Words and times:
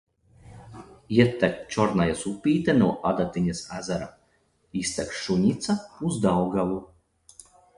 Ietek 1.17 1.59
Čornajas 1.75 2.23
upīte 2.31 2.75
no 2.79 2.89
Adatiņas 3.11 3.61
ezera, 3.83 4.09
iztek 4.83 5.15
Šuņica 5.21 5.77
uz 6.11 6.19
Daugavu. 6.29 6.81